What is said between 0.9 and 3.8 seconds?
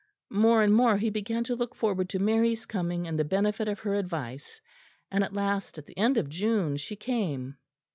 he began to look forward to Mary's coming and the benefit